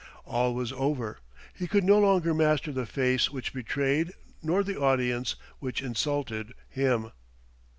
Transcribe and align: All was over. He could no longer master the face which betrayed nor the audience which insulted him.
All 0.25 0.55
was 0.55 0.71
over. 0.71 1.19
He 1.53 1.67
could 1.67 1.83
no 1.83 1.99
longer 1.99 2.33
master 2.33 2.71
the 2.71 2.87
face 2.87 3.29
which 3.29 3.53
betrayed 3.53 4.13
nor 4.41 4.63
the 4.63 4.81
audience 4.81 5.35
which 5.59 5.83
insulted 5.83 6.55
him. 6.67 7.11